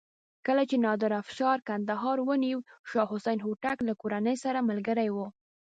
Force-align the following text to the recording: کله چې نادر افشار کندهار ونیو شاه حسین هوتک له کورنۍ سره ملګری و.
کله 0.45 0.63
چې 0.69 0.75
نادر 0.85 1.11
افشار 1.21 1.57
کندهار 1.67 2.17
ونیو 2.27 2.59
شاه 2.89 3.07
حسین 3.13 3.39
هوتک 3.45 3.77
له 3.87 3.93
کورنۍ 4.01 4.35
سره 4.45 4.65
ملګری 4.69 5.09
و. 5.11 5.17